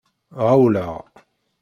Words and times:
Ɣawleɣ. 0.45 0.95